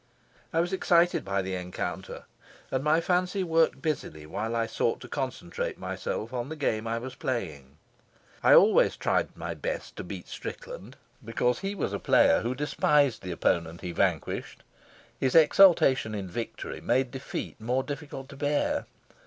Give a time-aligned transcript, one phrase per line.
[0.51, 2.23] I was excited by the encounter,
[2.71, 6.97] and my fancy worked busily while I sought to concentrate myself on the game I
[6.97, 7.77] was playing.
[8.41, 13.21] I always tried my best to beat Strickland, because he was a player who despised
[13.21, 14.63] the opponent he vanquished;
[15.19, 18.87] his exultation in victory made defeat more difficult to bear.